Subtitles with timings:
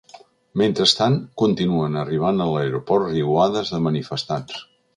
[0.61, 4.61] Mentrestant, continuen arribant a l’aeroport riuades de manifestants.